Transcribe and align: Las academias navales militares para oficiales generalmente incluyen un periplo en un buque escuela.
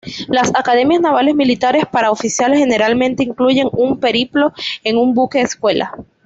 Las 0.29 0.49
academias 0.55 0.99
navales 1.01 1.35
militares 1.35 1.83
para 1.85 2.09
oficiales 2.09 2.57
generalmente 2.57 3.21
incluyen 3.21 3.69
un 3.71 3.99
periplo 3.99 4.51
en 4.83 4.97
un 4.97 5.13
buque 5.13 5.41
escuela. 5.41 5.93